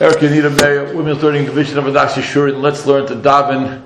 [0.00, 2.62] Eric Yanida Meir, Women's Learning Division of Adas Yeshurun.
[2.62, 3.84] Let's learn to daven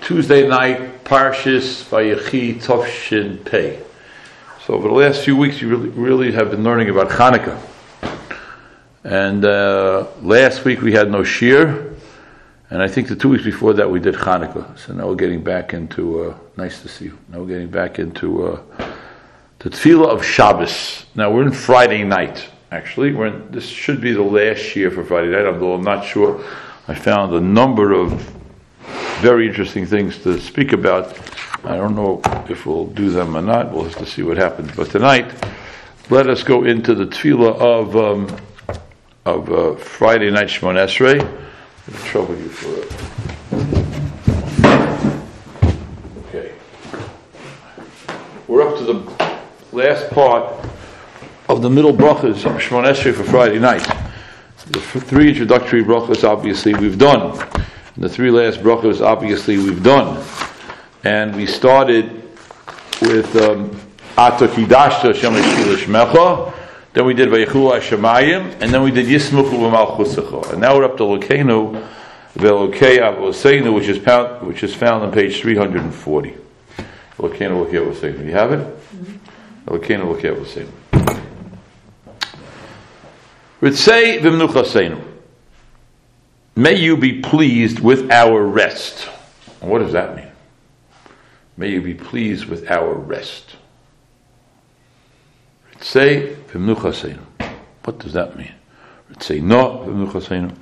[0.00, 3.82] Tuesday night, Parshis Vayechi Tovshin Pei.
[4.64, 7.60] So over the last few weeks, you really, really have been learning about Hanukkah.
[9.02, 11.92] And uh, last week we had no Shir,
[12.70, 14.78] and I think the two weeks before that we did Hanukkah.
[14.78, 17.18] So now we're getting back into, uh, nice to see you.
[17.28, 18.62] Now we're getting back into uh,
[19.58, 21.06] the Tefillah of Shabbos.
[21.16, 23.12] Now we're in Friday night actually.
[23.50, 26.42] This should be the last year for Friday night, although I'm not sure.
[26.88, 28.12] I found a number of
[29.20, 31.16] very interesting things to speak about.
[31.64, 33.70] I don't know if we'll do them or not.
[33.72, 34.74] We'll have to see what happens.
[34.74, 35.30] But tonight,
[36.10, 38.36] let us go into the tefillah of um,
[39.24, 41.20] of uh, Friday night Shemon Esrei.
[42.04, 42.90] trouble you for it.
[46.26, 46.52] Okay,
[48.48, 49.38] we're up to the
[49.72, 50.71] last part
[51.48, 53.86] of the middle brachas of Shemon Esrei for Friday night.
[54.68, 57.38] The three introductory brachas, obviously, we've done.
[57.94, 60.24] And the three last brachas, obviously, we've done.
[61.04, 62.22] And we started
[63.02, 63.76] with um,
[64.16, 66.54] Ata Kidashta Shem Shmecha.
[66.92, 70.52] Then we did Vayechu Hashemayim, and then we did Yismuchu V'Malchusecha.
[70.52, 71.88] And now we're up to Lokenu
[72.34, 76.36] Velokei Avoseinu, which is found, which is found on page 340.
[77.18, 78.18] Lokenu Lokei Avoseinu.
[78.18, 78.60] Do you have it?
[78.60, 79.74] Mm-hmm.
[79.74, 81.01] Lokenu Lokei Avoseinu.
[83.62, 85.00] Ritzei v'mnuchaseinu.
[86.56, 89.04] May you be pleased with our rest.
[89.60, 90.28] What does that mean?
[91.56, 93.56] May you be pleased with our rest.
[95.74, 97.24] Ritzei v'mnuchaseinu.
[97.84, 98.52] What does that mean?
[99.12, 100.56] Ritzei no v'mnuchaseinu.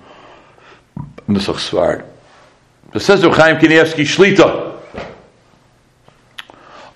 [1.27, 2.05] Nusach Sefard.
[2.93, 4.69] It says of Chaim Kanievsky Shlita.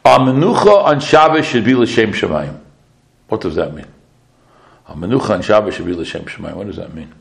[0.05, 2.61] Menucha on Shabbos should be l'shem shemayim.
[3.28, 3.86] What does that mean?
[4.88, 6.54] Menucha and Shabbos should be l'shem shemayim.
[6.54, 7.12] What does that mean?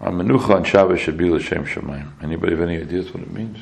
[0.00, 2.10] A menucha and Shabbos should be l'shem shemayim.
[2.22, 3.58] Anybody have any ideas what it means?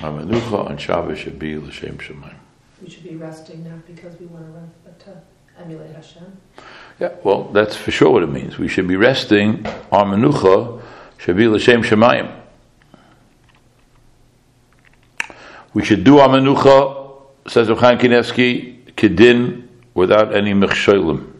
[0.00, 2.36] A menucha and Shabbos should be l'shem shemayim.
[2.82, 5.20] We should be resting not because we want to run, but to
[5.60, 6.36] emulate Hashem.
[6.98, 8.58] Yeah, well, that's for sure what it means.
[8.58, 9.66] We should be resting.
[9.92, 10.80] Our menucha
[11.18, 12.40] should be l'shem shemayim.
[15.74, 19.61] We should do our menucha, says Chaim Kanievsky, kedin
[19.94, 21.32] without any mechsholim.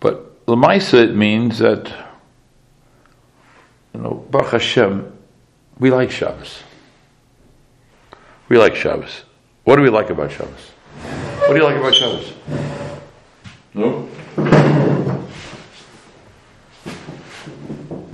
[0.00, 1.92] But Lamaisa it means that,
[3.92, 5.12] you know, Baruch Hashem,
[5.78, 6.62] we like Shabbos.
[8.48, 9.24] We like Shabbos.
[9.64, 10.70] What do we like about Shabbos?
[11.40, 12.32] What do you like about Shabbos?
[13.74, 14.08] No?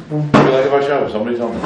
[0.09, 1.13] What do you like about Shabbos?
[1.13, 1.61] Somebody tell me.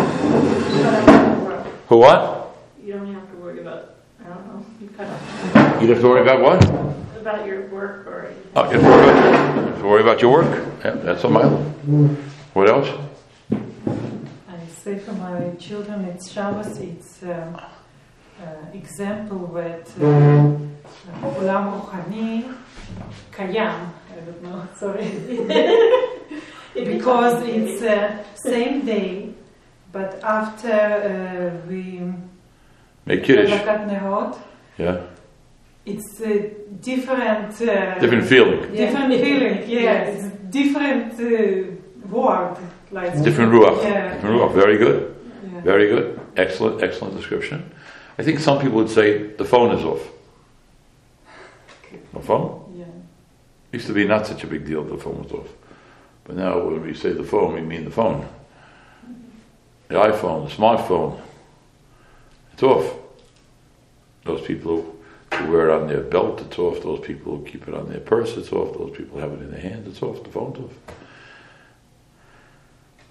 [1.88, 2.56] Who what?
[2.82, 6.40] You don't have to worry about, I don't know, you don't have to worry about
[6.40, 6.64] what?
[7.20, 8.32] About your work or.
[8.54, 10.66] Oh, you have to worry about your, work.
[10.82, 11.44] Yeah, that's on my.
[12.54, 12.88] What else?
[13.52, 16.78] I say for my children, it's Shabbos.
[16.78, 20.56] It's um, uh, example with uh,
[21.26, 22.54] Olam uh,
[23.32, 23.92] Kayam.
[24.10, 24.66] I don't know.
[24.78, 25.10] Sorry.
[26.74, 29.34] because it's uh, same day,
[29.92, 32.00] but after uh, we
[33.04, 33.50] make Kiddush.
[34.78, 35.00] Yeah.
[35.84, 36.50] It's a
[36.80, 37.60] different.
[37.60, 38.74] Uh, different feeling.
[38.74, 38.86] Yeah.
[38.86, 39.70] Different feeling.
[39.70, 40.32] Yeah, yes.
[40.50, 42.56] different uh, word.
[42.90, 43.82] Like different ruach.
[43.82, 44.14] Yeah.
[44.14, 44.54] Different ruach.
[44.54, 45.16] Very good.
[45.44, 45.60] Yeah.
[45.60, 46.20] Very good.
[46.36, 46.82] Excellent.
[46.82, 47.70] Excellent description.
[48.18, 50.02] I think some people would say the phone is off.
[52.12, 52.74] No phone.
[52.76, 52.84] Yeah.
[53.72, 54.82] Used to be not such a big deal.
[54.82, 55.48] The phone was off,
[56.24, 58.26] but now when we say the phone, we mean the phone,
[59.88, 61.20] the iPhone, the smartphone.
[62.54, 63.05] It's off.
[64.26, 64.96] Those people
[65.32, 66.82] who, wear it on their belt, it's off.
[66.82, 68.76] Those people who keep it on their purse, it's off.
[68.76, 70.22] Those people have it in their hand, it's off.
[70.22, 70.72] The phone's off.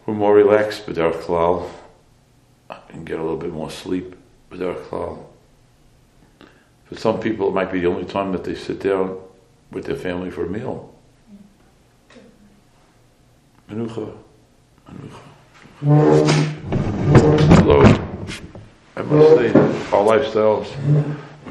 [0.05, 1.69] We're more relaxed, but our klal
[2.95, 4.15] and get a little bit more sleep
[4.49, 5.25] with our klal.
[6.85, 9.19] For some people, it might be the only time that they sit down
[9.71, 10.93] with their family for a meal.
[13.69, 14.15] Menucha,
[14.87, 15.21] menucha.
[17.59, 18.04] Although,
[18.97, 19.49] I must say,
[19.91, 20.73] our lifestyles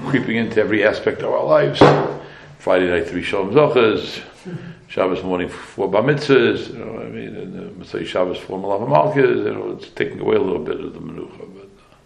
[0.06, 1.78] creeping into every aspect of our lives.
[2.58, 4.22] Friday night, three Shalom Zochas,
[4.88, 8.88] Shabbos morning, four Bar Mitzvahs, you know I mean, and uh, say Shabbos, four Melave
[8.88, 11.96] Malkas, you know, it's taking away a little bit of the menucha, but, uh,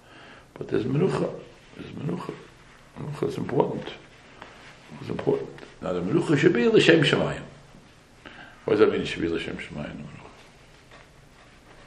[0.54, 1.32] but there's menucha,
[1.76, 2.34] there's menucha.
[2.98, 3.86] Menucha is important.
[5.00, 5.50] It's important.
[5.80, 7.42] Now the menucha should be l'shem shemayim.
[8.64, 9.02] What does that mean?
[9.02, 10.02] It should be l'shem shemayim.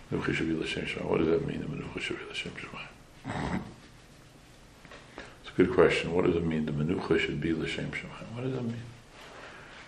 [0.10, 0.24] The menucha.
[0.24, 1.06] Menucha should be l'shem shemayim.
[1.06, 1.60] What does that mean?
[1.60, 2.91] The menucha should be l'shem shemayim.
[3.26, 3.62] A
[5.56, 6.14] good question.
[6.14, 6.66] What does it mean?
[6.66, 8.36] The menucha should be l'shem shemayim.
[8.36, 8.82] What does that mean?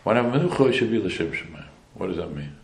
[0.03, 1.65] When a menucha should be l'shem shemayim.
[1.93, 2.55] What does that mean?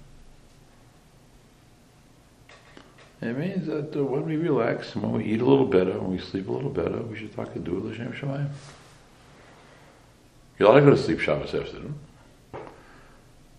[3.22, 6.20] It means that uh, when we relax, when we eat a little better, when we
[6.20, 8.50] sleep a little better, we should talk to do l'shem shemayim.
[10.58, 11.96] You're not going to sleep Shabbos afternoon.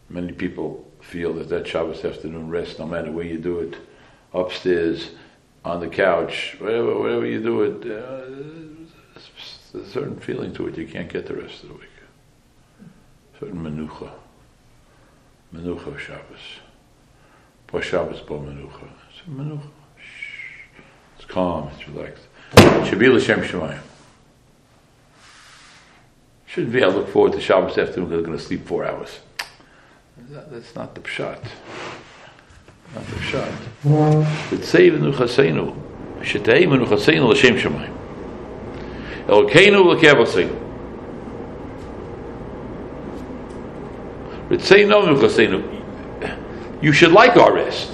[0.08, 3.76] Many people feel that that Shabbos afternoon rest, no matter where you do it,
[4.34, 5.10] upstairs,
[5.64, 8.24] on the couch, whatever, whatever you do it, uh,
[9.72, 11.88] there's a certain feeling to it you can't get the rest of the week.
[13.38, 14.10] Certain menucha.
[15.54, 16.60] Menucha Shabbos.
[17.66, 18.88] Po Shabbos, po menucha.
[19.10, 19.68] It's a menucha.
[19.96, 20.80] Shh.
[21.16, 22.26] It's calm, it's relaxed.
[22.52, 23.80] Shabbat L'Shem Shemayim.
[26.46, 29.20] Shouldn't be, I look forward to Shabbos afternoon because I'm going to sleep four hours.
[30.28, 31.38] That's not the pshat.
[46.82, 47.92] You should like our rest.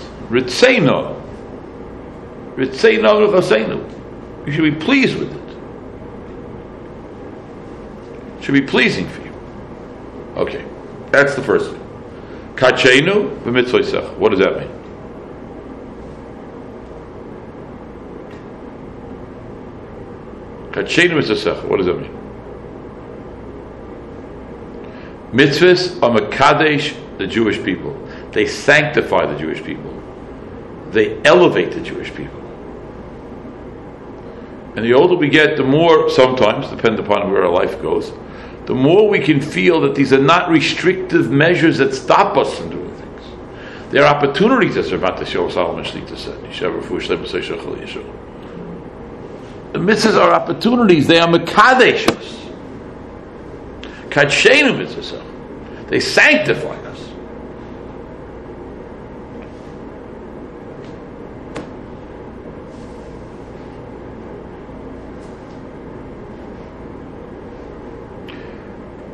[4.46, 5.37] You should be pleased with it.
[8.38, 8.44] it.
[8.44, 9.32] Should be pleasing for you.
[10.37, 10.64] Okay,
[11.10, 11.82] that's the first thing.
[14.19, 14.75] What does that mean?
[20.76, 21.64] Kachenu v'mitzvoisech.
[21.64, 22.12] What does that mean?
[25.32, 27.94] Mitzvahs are makadesh the Jewish people.
[28.32, 29.93] They sanctify the Jewish people.
[30.90, 32.43] They elevate the Jewish people.
[34.76, 38.12] And the older we get, the more, sometimes, depend upon where our life goes,
[38.67, 42.69] the more we can feel that these are not restrictive measures that stop us from
[42.69, 43.23] doing things.
[43.90, 46.43] They are opportunities, as Ramat Solomon Shlita said.
[49.76, 52.50] The mitzvahs are opportunities, they are mekadeshus.
[54.08, 55.88] Kachenu mitzvahs.
[55.88, 56.99] They sanctify us.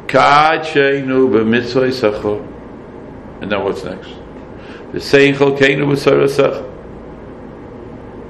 [0.07, 2.49] Kachenu b'mitzvah
[3.41, 4.11] And then what's next?
[4.93, 6.72] The seichel keinu b'sarasach.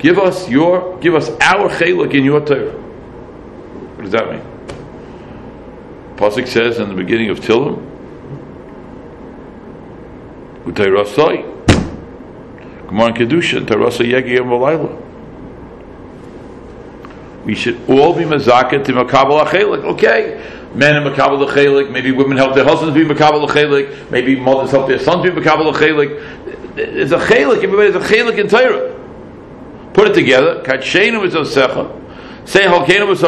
[0.03, 2.73] Give us your, give us our chaylik in your Torah.
[2.73, 4.43] What does that mean?
[6.17, 7.81] Pasuk says in the beginning of Tillim,
[10.65, 11.45] Uteirasai,
[12.89, 14.51] Gemara Kedusha, Terasa Yegi Yom
[17.47, 19.85] We should all be mazaket to makabel achelik.
[19.85, 20.45] Okay,
[20.75, 21.93] men are makabel achelik.
[21.93, 24.11] Maybe women help their husbands be makabel achelik.
[24.11, 26.75] Maybe mothers help their sons be makabel achelik.
[26.75, 27.63] There's a chelik.
[27.63, 28.92] Everybody's a chelik in Torah.
[29.93, 30.63] Put it together.
[30.65, 31.11] Say
[32.63, 33.23] halkenu is.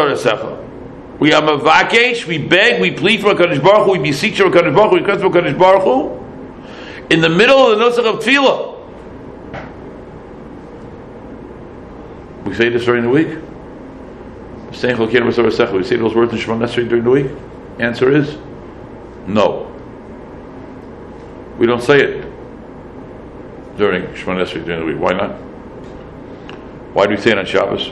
[1.20, 4.92] We are mavakesh, we beg, we plead for HaKadosh Baruch we beseech for HaKadosh Baruch
[4.92, 6.20] we request for HaKadosh Baruch
[7.10, 8.74] in the middle of the Nusach of Tefillah.
[12.44, 13.28] We say this during the week.
[14.70, 17.30] We say those words in Shema necessary during the week.
[17.78, 18.36] Answer is
[19.26, 19.70] no.
[21.58, 22.26] We don't say it
[23.76, 25.00] during Shema necessary during the week.
[25.00, 25.36] Why not?
[26.94, 27.90] Why do we say it on Shabbos?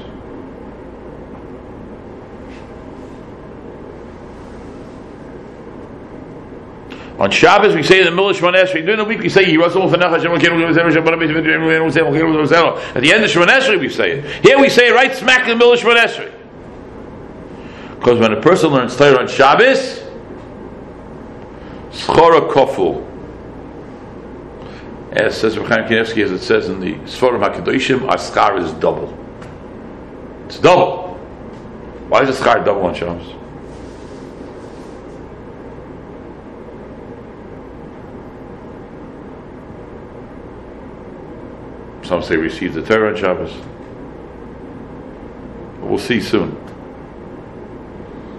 [7.18, 8.84] On Shabbos, we say in the middle of Shemon Esrei.
[8.84, 10.40] During the week, we say Yirasol Fanach Hashem At
[13.02, 14.44] the end of Shemon we say it.
[14.44, 15.80] Here we say it right smack in the middle of.
[17.98, 20.00] Because when a person learns Torah on Shabbos,
[21.90, 23.11] Schora Koful,
[25.12, 28.72] as says Reb Chaim Kanievsky, as it says in the Sforim HaKadoshim, our schar is
[28.72, 29.16] double.
[30.46, 31.14] It's double.
[32.08, 33.34] Why is the schar double on Shabbos?
[42.06, 43.52] Some say receive the Torah on Shabbos.
[45.80, 46.52] We'll see soon.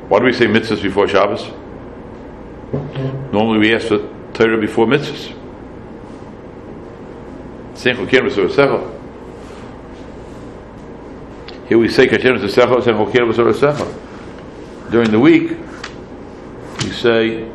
[0.10, 1.52] Why do we say mitzvahs before Shabbos?
[3.32, 4.00] Normally we ask for
[4.34, 5.43] Torah before mitzvahs.
[11.68, 12.08] Here we say
[14.90, 15.58] During the week,
[16.86, 17.50] you say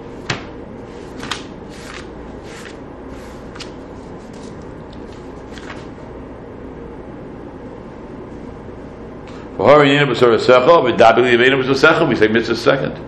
[12.11, 12.99] We say mitzvah second.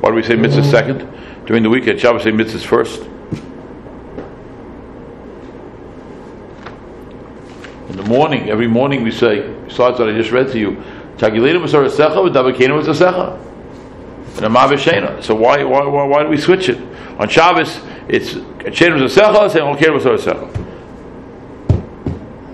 [0.00, 1.06] Why do we say mitzvah second?
[1.44, 3.06] During the week at Shabbos, we say mitzvahs first.
[7.88, 10.82] In the morning, every morning we say, besides what I just read to you,
[11.18, 13.40] Chagilinu Masor Secha, with Dabakenu with Secha.
[14.36, 15.22] And a Mavishena.
[15.22, 16.78] So why, why, why, why do we switch it?
[17.18, 20.66] On Shabbos, it's Chenu with Secha, and Olkenu with Secha.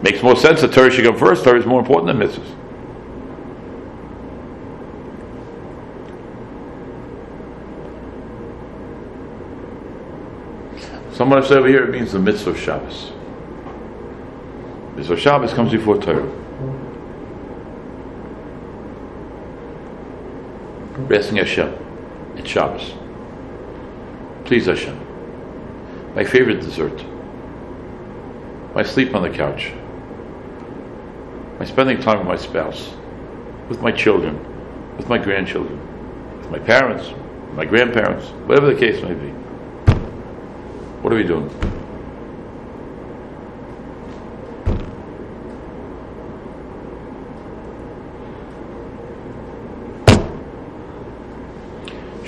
[0.03, 1.45] Makes more sense that Torah should come first.
[1.45, 2.59] Torah is more important than mitzvahs.
[11.15, 13.13] Someone said over here it means the mitzvah of Shabbos.
[14.97, 16.23] Of Shabbos comes before Torah.
[21.09, 21.75] Resting Hashem.
[22.37, 22.93] It's Shabbos.
[24.45, 24.99] Please Hashem.
[26.15, 27.05] My favorite dessert.
[28.75, 29.73] My sleep on the couch.
[31.59, 32.93] My spending time with my spouse.
[33.69, 34.39] With my children.
[34.97, 36.39] With my grandchildren.
[36.39, 37.11] With my parents.
[37.55, 38.27] My grandparents.
[38.47, 39.31] Whatever the case may be.
[41.01, 41.72] What are we doing?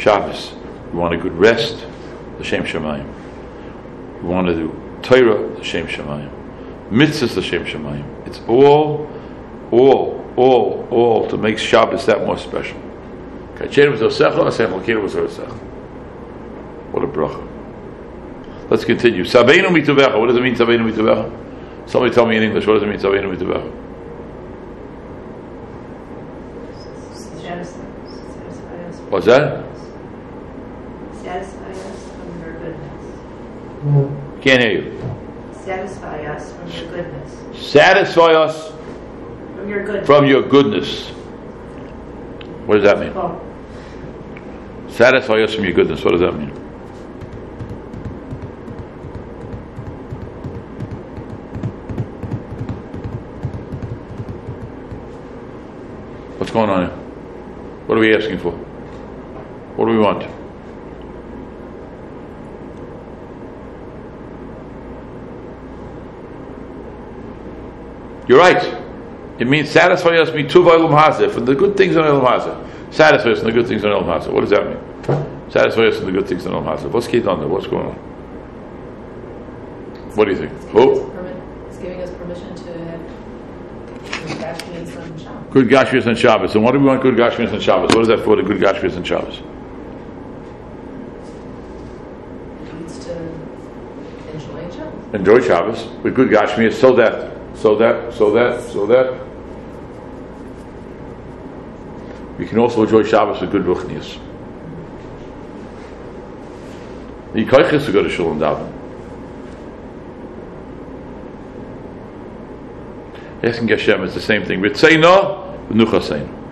[0.04, 0.52] Shabbos.
[0.92, 1.86] We want a good rest,
[2.36, 3.08] the Shem Shemayim.
[4.22, 6.30] We want to do Torah, the Shem Shemayim.
[6.90, 8.26] Mitzvahs, the Shem Shemayim.
[8.26, 9.08] It's all,
[9.70, 12.76] all, all, all to make Shabbos that more special.
[12.76, 13.72] What
[17.02, 17.48] a bracha.
[18.68, 19.24] Let's continue.
[19.24, 20.20] Sabeinu mituvecha.
[20.20, 21.88] What does it mean, Sabeinu mituvecha?
[21.88, 22.66] Somebody tell me in English.
[22.66, 23.70] What does it mean, Sabeinu mituvecha?
[29.10, 29.64] What's that?
[31.24, 32.52] Satisfy us from your
[34.40, 35.00] Can't hear you.
[35.52, 37.70] Satisfy us from your goodness.
[37.70, 38.70] Satisfy us
[39.56, 40.06] From your goodness.
[40.06, 41.08] from your goodness.
[42.66, 43.12] What does that mean?
[43.14, 43.38] Oh,
[44.88, 46.02] Satisfy us from your goodness.
[46.02, 46.50] What does that mean?
[56.38, 56.96] What's going on here?
[57.86, 58.52] What are we asking for?
[59.76, 60.22] What do we want?
[68.28, 68.62] You're right.
[69.38, 72.92] It means satisfy us mituva ilum hazeh from the good things in ilum hazeh.
[72.92, 74.32] Satisfy us in the good things in ilum hazeh.
[74.32, 75.50] What does that mean?
[75.50, 76.90] Satisfy us in the good things in ilum hazeh.
[76.90, 77.48] What's going on there?
[77.48, 77.94] What's going on?
[80.14, 80.52] What do you think?
[80.52, 81.10] It's giving Who?
[81.66, 83.00] It's giving us permission to have
[84.28, 85.52] good Gashmias on Shabbos.
[85.52, 86.54] Good Gashmias and Shabbos.
[86.54, 87.90] And what do we want good Gashmias and Shabbos?
[87.94, 89.42] What is that for, the good Gashmias and Shabbos?
[94.32, 95.14] Enjoying Shabbos.
[95.14, 99.20] Enjoy Shabbos with good Gashmias so that, so that, so that, so that.
[102.38, 104.20] We can also enjoy Shabbos with good Ruchnias.
[107.32, 108.72] The Yikoiches to go to Shul and daven.
[113.42, 114.60] Asking Hashem is the same thing.
[114.60, 116.44] Ritzeino, v'nuchaseinu.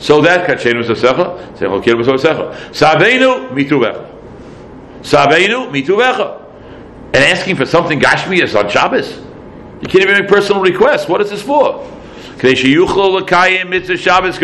[0.00, 2.54] So that kachenu zasecha, sechol kir zasecha.
[2.70, 4.06] Saveinu mituvecha.
[5.02, 6.40] Saveinu mituvecha.
[7.12, 9.29] And asking for something Gashmi is on Shabbos.
[9.80, 11.08] You can't even make personal requests.
[11.08, 11.86] What is this for?
[13.96, 14.36] Shabbos.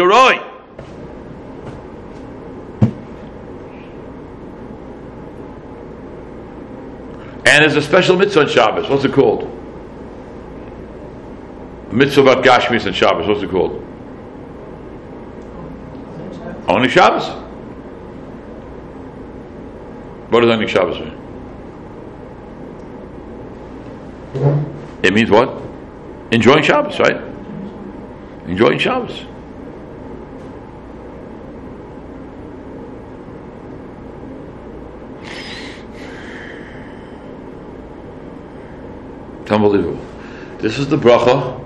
[7.46, 8.88] And there's a special mitzvah on Shabbos.
[8.88, 9.50] What's it called?
[11.92, 13.26] Mitzvah about Gashmis and Shabbos.
[13.26, 13.82] What's it called?
[16.68, 17.28] Only Shabbos.
[20.30, 21.14] What does only Shabbos mean?
[25.06, 25.62] It means what?
[26.32, 27.16] Enjoying Shabbos, right?
[28.48, 29.24] Enjoying Shabbos.
[39.42, 40.04] It's unbelievable.
[40.58, 41.62] This is the bracha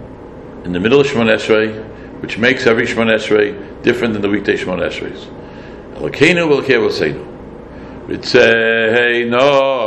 [0.67, 1.83] in the middle of Shemon Esrei,
[2.21, 5.25] which makes every Shemon Esrei different than the weekday Shemon Esreis.
[5.95, 7.25] Elokeinu v'elokei v'seinu.
[8.07, 9.80] Ritzeinu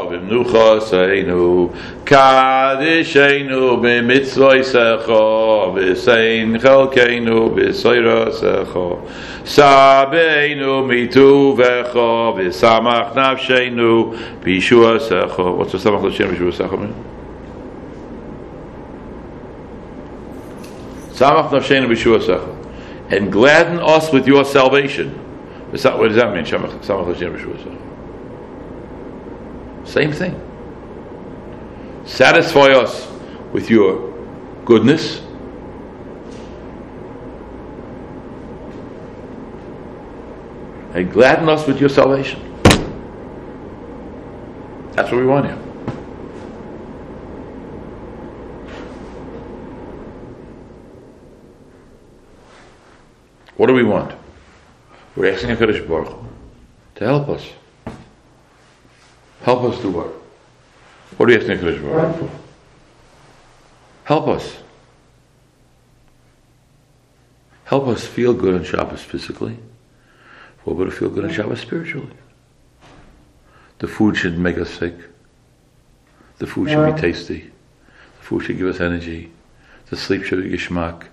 [3.82, 6.58] b'mitzvoisecho v'sein
[9.44, 10.88] sabeinu
[12.38, 13.14] v'samach
[14.44, 16.94] b'yishuasecho What's the samach nafsheinu b'yishuasecho mean?
[21.14, 22.64] Samach nafsheinu b'yishuasecho
[23.10, 25.10] and gladden us with your salvation.
[25.72, 26.46] What does that mean?
[26.46, 26.74] Samach
[29.86, 30.40] same thing.
[32.06, 33.10] Satisfy us
[33.52, 34.12] with your
[34.66, 35.20] goodness.
[40.94, 42.40] And gladden us with your salvation.
[44.92, 45.58] That's what we want here.
[53.58, 54.14] What do we want?
[55.16, 56.28] We're asking HaKadosh Baruch Hu
[56.96, 57.48] to help us.
[59.44, 60.08] Help us do what?
[61.18, 62.34] What are you asking HaKadosh Baruch Hu for?
[64.06, 64.58] Help us.
[67.66, 69.58] Help us feel good on Shabbos physically.
[70.66, 72.12] We're going to feel good on Shabbos spiritually.
[73.80, 74.96] The food shouldn't make us sick.
[76.38, 77.52] The food should be tasty.
[78.20, 79.32] The food should give us energy.
[79.90, 81.04] The sleep should be geschmack.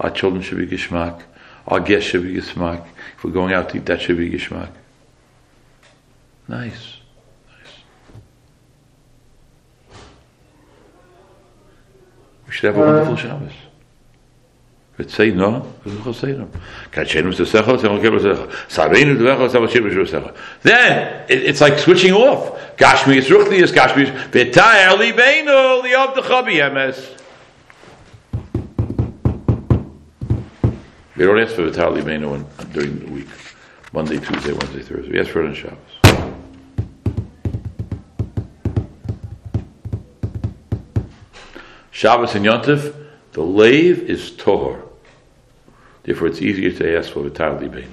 [0.00, 1.22] Our children should be geschmack.
[1.68, 2.86] Our guests should be geschmack.
[3.16, 4.70] If we're going out to eat, that should be geschmack.
[6.48, 6.98] Nice.
[7.48, 7.82] Nice.
[12.45, 13.52] We should have a wonderful Shabbos.
[14.96, 16.48] But say no, because say no.
[20.62, 22.76] Then it, it's like switching off.
[22.78, 27.12] Gashmi is ruchni is Gashmi is v'tayar libeinu liyav dechabi emes.
[31.14, 33.28] We don't ask for v'tayar libeinu during the week,
[33.92, 35.12] Monday, Tuesday, Wednesday, Thursday.
[35.12, 35.95] We ask for it on Shabbos.
[41.96, 42.94] Shabbos and Yontif,
[43.32, 44.86] the lave is tohor.
[46.02, 47.88] Therefore, it's easier to ask for the Tali Beinu.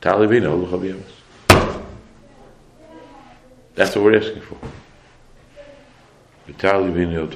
[0.00, 1.02] Tali Beinu,
[3.74, 4.58] That's what we're asking for.
[6.46, 7.28] The Tali Beinu,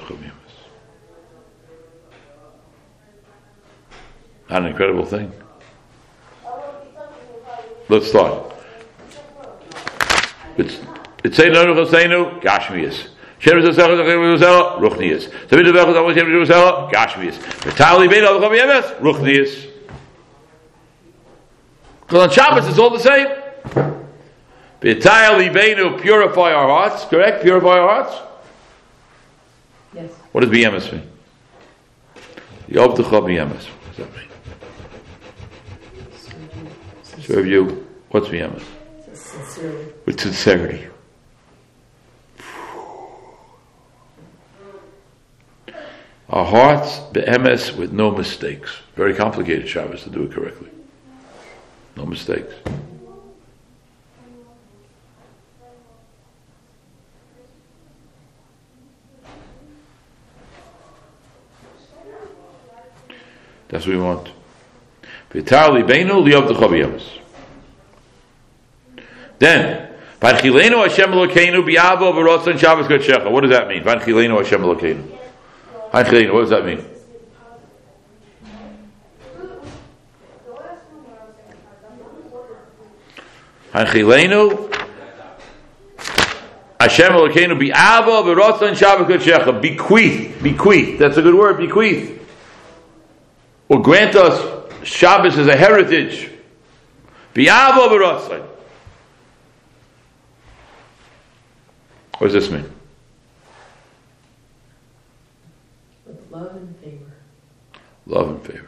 [4.49, 5.29] Not an incredible thing.
[7.89, 8.53] Let's start.
[10.55, 10.79] It's
[11.25, 11.37] it's
[13.41, 14.19] say no no Gashmias.
[14.21, 15.29] Shem is Ruchnius.
[15.47, 17.37] Tavid the Bechel Zeh Shem Zeh Gashmius.
[17.63, 19.69] Vitali Bein Al Chav Yemes Ruchnius.
[22.01, 23.27] Because on Shabbos it's all the same.
[24.81, 27.05] Vitali Beinu purify our hearts.
[27.05, 27.41] Correct?
[27.43, 28.15] Purify our hearts.
[29.93, 30.11] Yes.
[30.31, 31.07] What does Beyemes mean?
[32.69, 33.65] Yov Techa Beyemes.
[33.65, 34.27] What does that mean?
[37.23, 37.87] Serve you.
[38.09, 38.63] What's Beyemes?
[39.13, 39.85] Sincerely.
[40.05, 40.90] With sincerity.
[46.31, 48.71] Our hearts, be'emes, with no mistakes.
[48.95, 50.69] Very complicated Shabbos to do it correctly.
[51.97, 52.53] No mistakes.
[63.67, 64.29] That's what we want.
[69.39, 71.11] Then, Hashem
[73.01, 73.33] Shabbos.
[73.33, 73.83] What does that mean?
[73.83, 75.20] Hashem.
[75.91, 76.85] What does that mean?
[83.73, 84.73] Hanchilenu
[86.79, 91.57] Hashem Elokeinu be Ava v'Rotzon Shabbat Kodshecha bequeath bequeath that's a good word.
[91.57, 92.19] Bequeath
[93.69, 96.29] or grant us Shabbos as a heritage.
[97.33, 98.47] Be Ava v'Rotzon
[102.17, 102.80] what does this mean?
[106.31, 107.11] Love and favor.
[108.05, 108.67] Love and favor.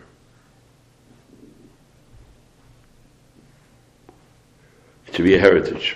[5.13, 5.95] To be a heritage.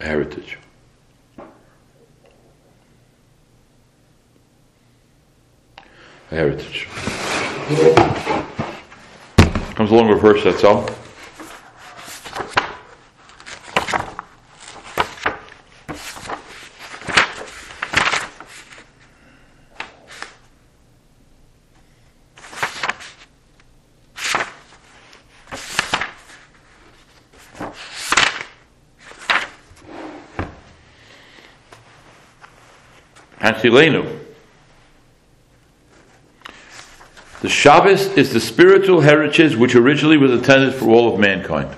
[0.00, 0.58] A heritage.
[1.38, 1.44] A
[6.28, 6.86] heritage.
[9.74, 10.86] Comes along with verse, that's all.
[33.40, 34.18] Hachilenu.
[37.40, 41.74] The Shabbos is the spiritual heritage which originally was intended for all of mankind.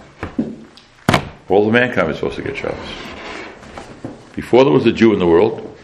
[1.50, 2.88] All of mankind was supposed to get Shabbos.
[4.34, 5.76] Before there was a Jew in the world,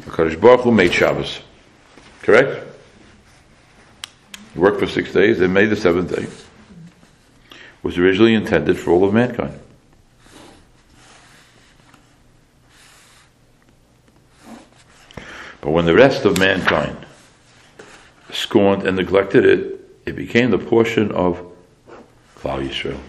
[0.00, 1.40] the Hakadosh Baruch Hu made Shabbos.
[2.22, 2.66] Correct?
[4.52, 6.24] He worked for six days, then made the seventh day.
[6.24, 9.60] It was originally intended for all of mankind.
[15.64, 16.94] But when the rest of mankind
[18.30, 21.40] scorned and neglected it, it became the portion of
[22.36, 23.00] Klal Yisrael.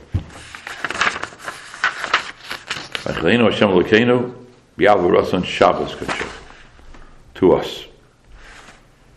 [7.33, 7.83] To us.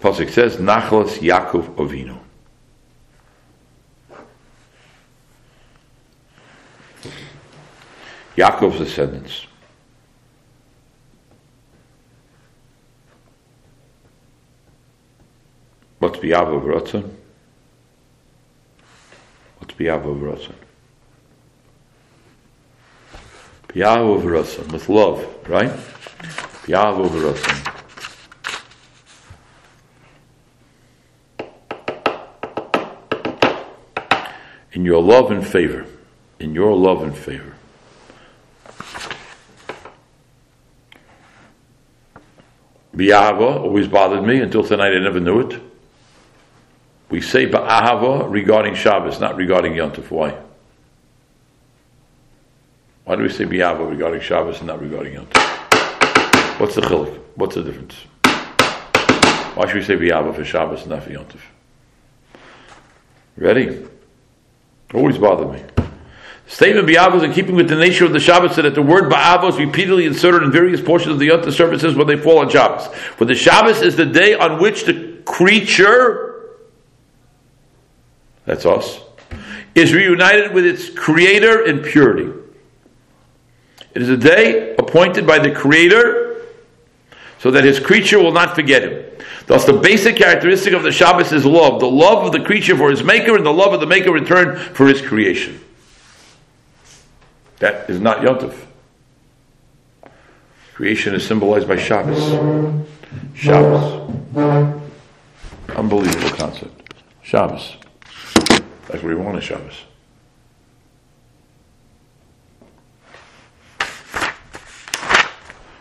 [0.01, 2.19] Pasuk says, Nachlas Yaakov Ovinu.
[8.37, 9.47] Yaakov's descendants.
[16.21, 17.19] Biyav of Ratzon?
[19.79, 20.55] B'Yahava V'Ratzon.
[23.69, 25.71] B'Yahava V'Ratzon, with love, right?
[26.65, 27.75] B'Yahava V'Ratzon.
[34.73, 35.87] In your love and favor.
[36.41, 37.55] In your love and favor.
[42.97, 45.68] B'Yahava always bothered me until tonight I never knew it.
[47.11, 50.11] We say Ba'ahava regarding Shabbos, not regarding Yontif.
[50.11, 50.37] Why?
[53.05, 56.61] Why do we say B'Yahava regarding Shabbos and not regarding Yontif?
[56.61, 57.19] What's the chilik?
[57.37, 57.95] What's the difference?
[59.55, 61.41] Why should we say B'Yahava for Shabbos and not for Yontif?
[63.39, 63.83] Ready?
[64.93, 65.63] Always bothered me.
[66.49, 69.49] Statement B'Ava is in keeping with the nature of the Shabbos that the word Ba'ava
[69.49, 72.89] is repeatedly inserted in various portions of the Yontif services when they fall on Shabbos.
[73.17, 76.28] For the Shabbos is the day on which the creature,
[78.49, 79.01] that's us,
[79.75, 82.33] is reunited with its creator in purity.
[83.95, 86.47] It is a day appointed by the creator
[87.39, 89.05] so that his creature will not forget him.
[89.47, 92.91] Thus, the basic characteristic of the Shabbos is love the love of the creature for
[92.91, 95.61] his maker, and the love of the maker in turn for his creation.
[97.59, 98.55] That is not Yontif.
[100.75, 102.31] Creation is symbolized by Shabbos.
[103.35, 104.11] Shabbos.
[105.77, 106.95] Unbelievable concept.
[107.23, 107.77] Shabbos.
[108.89, 109.85] That's what we want in Shabbos.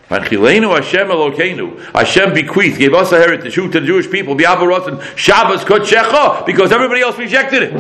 [0.10, 1.80] Manchilenu Hashem Elokeinu.
[1.94, 6.72] Hashem bequeathed, gave us a heritage, who to the Jewish people, B'Avarot Shabbos Kodshecha, because
[6.72, 7.74] everybody else rejected it.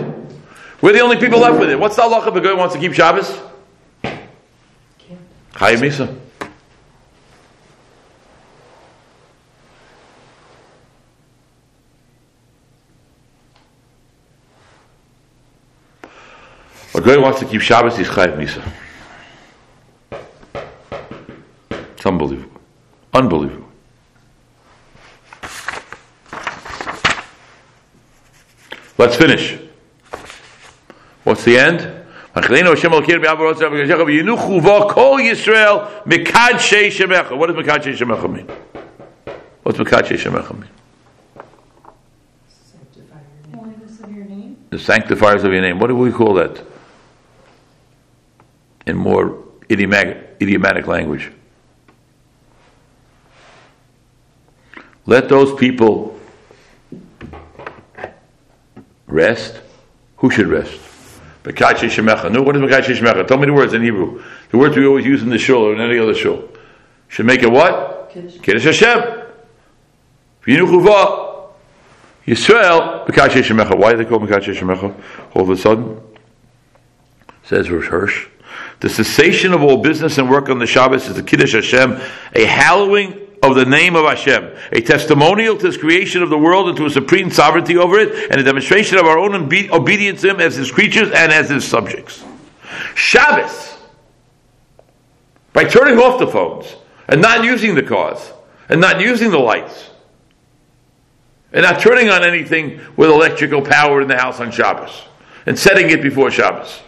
[0.82, 1.80] We're the only people left with it.
[1.80, 3.30] What's the halacha if a guy wants to keep Shabbos?
[4.04, 6.20] Chayim Misa.
[17.08, 18.62] Guy wants to keep Shabbos, he's Chayim Misa.
[21.72, 22.62] It's unbelievable.
[23.14, 23.70] Unbelievable.
[28.98, 29.58] Let's finish.
[31.24, 31.90] What's the end?
[32.34, 32.76] What does Mekadshe
[37.96, 38.48] Shemecha mean?
[39.64, 40.70] What's Mekadshe Shemecha mean?
[42.50, 43.56] Sanctify your name.
[43.56, 44.58] Holiness of your name.
[44.72, 45.80] The sanctifiers of your name.
[45.80, 46.62] What do we call that?
[48.88, 51.30] In more idiomatic, idiomatic language.
[55.06, 56.18] Let those people
[59.08, 59.60] rest.
[60.18, 60.80] Who should rest?
[61.44, 62.32] Shemecha.
[62.32, 63.28] No, what is Mekache Shemecha?
[63.28, 64.24] Tell me the words in Hebrew.
[64.52, 66.50] The words we always use in the shul or in any other shul.
[67.10, 68.10] Should make it what?
[68.12, 68.40] Kiddush.
[68.40, 69.24] Kiddush Hashem.
[72.26, 73.06] Yisrael.
[73.06, 73.78] Mekache Shemecha.
[73.78, 74.94] Why do they call Mekache Shemecha?
[75.34, 76.02] All of a sudden,
[77.44, 78.28] says Rosh Hirsch,
[78.80, 82.00] the cessation of all business and work on the Shabbos is the Kiddush Hashem,
[82.36, 86.70] a hallowing of the name of Hashem, a testimonial to His creation of the world
[86.70, 90.22] and to His supreme sovereignty over it, and a demonstration of our own obe- obedience
[90.22, 92.24] to Him as His creatures and as His subjects.
[92.96, 93.78] Shabbos,
[95.54, 96.76] by turning off the phones
[97.08, 98.32] and not using the cars
[98.70, 99.90] and not using the lights
[101.52, 105.04] and not turning on anything with electrical power in the house on Shabbos
[105.48, 106.82] and setting it before Shabbos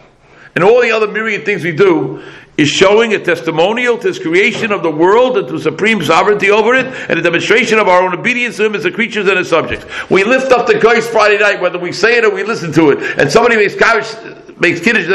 [0.56, 2.24] and all the other myriad things we do
[2.58, 6.76] is showing a testimonial to his creation of the world and to supreme sovereignty over
[6.76, 9.48] it, and a demonstration of our own obedience to him as the creatures and his
[9.48, 9.86] subjects.
[10.10, 12.90] We lift up the Geist Friday night, whether we say it or we listen to
[12.90, 15.08] it, and somebody makes Kavish, makes Kiddush,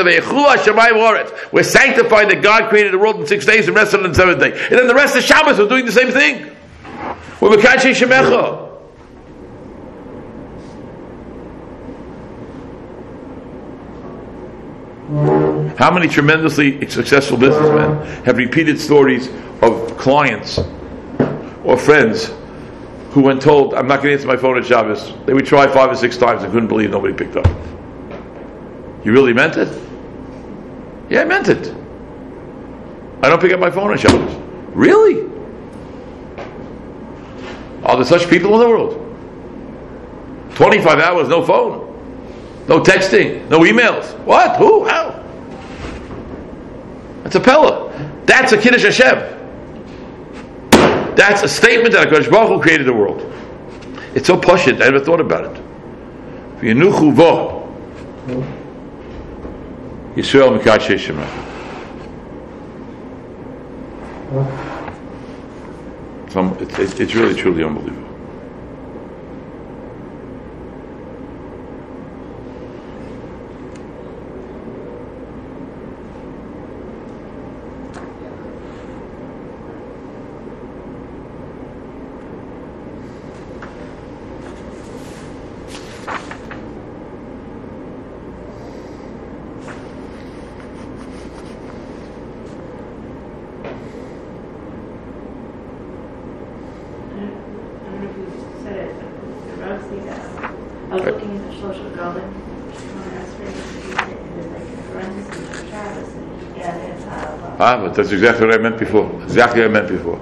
[1.53, 4.40] we're sanctifying that God created the world in six days and rested on the seventh
[4.40, 4.53] day.
[4.53, 6.51] And then the rest of Shabbos are doing the same thing.
[7.40, 8.63] We're Mekache Shemecha.
[15.78, 19.28] How many tremendously successful businessmen have repeated stories
[19.60, 20.58] of clients
[21.64, 22.32] or friends
[23.10, 25.66] who, when told, I'm not going to answer my phone at Shabbos, they would try
[25.66, 27.46] five or six times and couldn't believe nobody picked up.
[29.04, 29.68] You really meant it?
[31.10, 31.74] Yeah, I meant it.
[33.22, 34.34] I don't pick up my phone on Shabbos.
[34.74, 35.30] Really?
[37.84, 39.00] Are there such people in the world?
[40.54, 41.82] 25 hours, no phone.
[42.68, 44.16] No texting, no emails.
[44.20, 44.56] What?
[44.56, 44.87] Who?
[44.87, 45.23] How?
[47.24, 47.90] That's a Pella.
[48.26, 49.18] That's a Kiddush Hashem.
[51.16, 53.20] That's a statement that HaKadosh Baruch Hu created the world.
[54.14, 55.62] It's so pushit, I never thought about it.
[60.16, 61.26] Yisrael Mekadshe Shema.
[66.60, 68.04] It's, it's, it's really truly unbelievable.
[100.94, 101.04] social golden.
[101.04, 101.14] That's right.
[101.14, 101.63] And then like in parentheses for Shabbos, and yeah,
[101.96, 102.44] how.
[107.56, 109.22] Ah, but that's exactly what I meant before.
[109.22, 110.16] Exactly what I meant before.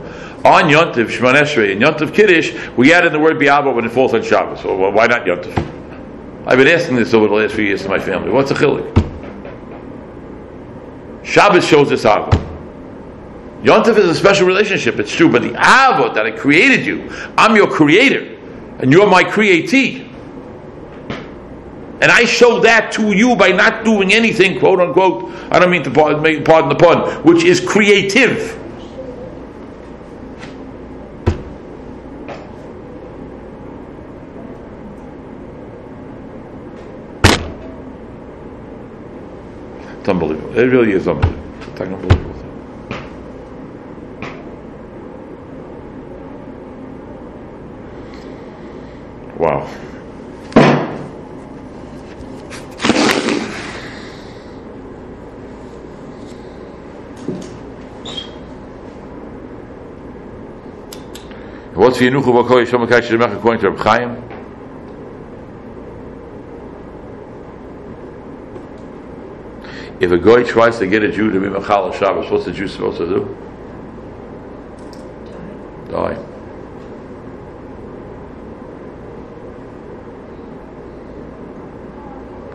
[0.45, 3.93] On Yontif, Shemon Esrei, and Yontif Kiddush, we add in the word Bi'aba when it
[3.93, 4.61] falls on Shabbos.
[4.61, 5.57] So well, why not Yontif?
[6.47, 8.31] I've been asking this over the last few years to my family.
[8.31, 8.93] What's a chilik?
[11.25, 12.31] Shabbos shows us Ava.
[13.63, 17.55] Yontif is a special relationship, it's true, but the Ava that I created you, I'm
[17.55, 18.37] your creator,
[18.81, 20.12] and you're my createe.
[22.03, 25.85] And I show that to you by not doing anything, quote unquote, I don't mean
[25.85, 28.59] to pardon, pardon the pun, which is creative.
[40.01, 40.59] It's unbelievable.
[40.59, 41.71] It really is unbelievable.
[41.71, 42.33] It's unbelievable.
[49.39, 49.92] Wow.
[61.93, 64.17] What's the Yenuchu Bakoi Shomakai Shemech according to Reb Chaim?
[70.01, 72.67] If a guy tries to get a Jew to be Machal Shabbos, what's the Jew
[72.67, 73.37] supposed to do?
[75.91, 76.15] Die.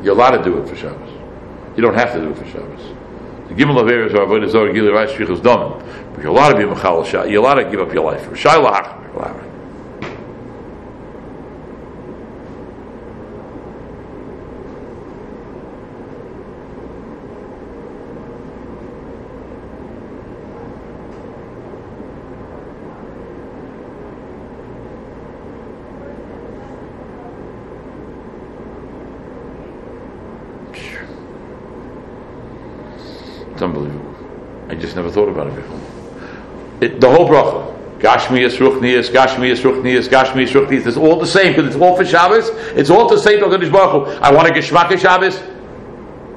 [0.02, 1.12] You're allowed to do it for Shabbos.
[1.76, 2.82] You don't have to do it for Shabbos.
[3.50, 5.78] The Gimel of Eretz or Avodah Zorah Gilui Arayos Shvichus Domim.
[6.16, 7.30] But you're allowed to be Machal Shabbos.
[7.30, 8.36] You're allowed to give up your life.
[8.36, 9.07] Shai Lahach.
[33.58, 34.16] It's unbelievable.
[34.70, 35.80] I just never thought about it before.
[36.80, 37.67] It, the whole bracha.
[38.00, 40.86] Gashmias, Ruchnias, Gashmias, Ruchnias, Gashmias, Ruchnias.
[40.86, 42.50] It's all the same because it's all for Shabbos.
[42.78, 45.42] It's all to say to HaKadosh Baruch Hu, I want to Geshmak Shabbos.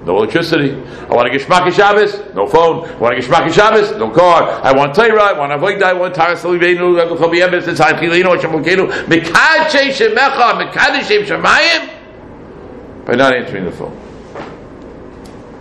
[0.06, 0.72] No electricity.
[0.72, 2.34] I want to Geshmak Shabbos.
[2.34, 2.88] No phone.
[2.88, 3.90] I want to Geshmak Shabbos.
[3.98, 4.44] No car.
[4.64, 5.22] I want Torah.
[5.22, 5.82] I want Avodah.
[5.82, 6.98] I want Taras Leveinu.
[6.98, 7.68] I want Chavi Emes.
[7.68, 8.34] It's Ha'chilinu.
[8.34, 8.88] Hashem Lokenu.
[9.04, 10.72] Mekadshei Shemecha.
[10.72, 13.04] Mekadshei Shemayim.
[13.04, 13.92] By not answering the phone.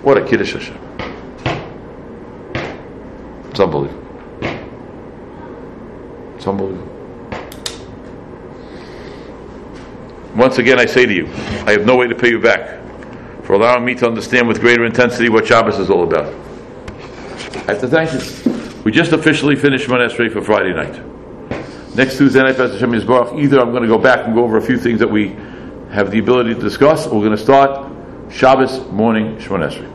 [0.04, 0.78] What a Kiddush Hashem.
[3.50, 4.09] It's unbelievable.
[6.40, 6.88] It's unbelievable.
[10.38, 11.28] Once again, I say to you,
[11.68, 12.80] I have no way to pay you back
[13.44, 16.34] for allowing me to understand with greater intensity what Shabbos is all about.
[17.68, 18.84] I have to thank you.
[18.86, 21.98] We just officially finished Shemon Esrei for Friday night.
[21.98, 24.56] Next Tuesday night, Pastor Shem Yisbarach, either I'm going to go back and go over
[24.56, 25.36] a few things that we
[25.92, 27.92] have the ability to discuss, or we're going to start
[28.32, 29.90] Shabbos morning Shmonesri.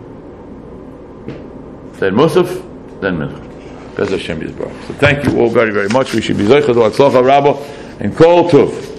[1.94, 3.53] Then Musaf, then Mincha.
[3.96, 4.56] Bez Hashem.
[4.58, 6.12] So thank you all very, very much.
[6.14, 7.56] We should be Zeichad Atzlacha Rabba
[8.00, 8.93] and Kol Tov.